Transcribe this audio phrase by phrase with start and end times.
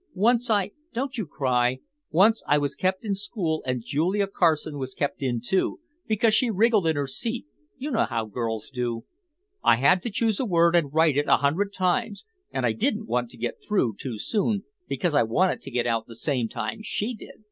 [0.15, 5.21] Once I—don't you cry—once I was kept in in school and Julia Carson was kept
[5.21, 9.05] in too, because she wriggled in her seat—you know how girls do.
[9.63, 13.05] I had to choose a word and write it a hundred times and I didn't
[13.05, 16.81] want to get through too soon, because I wanted to get out the same time
[16.81, 17.35] she did.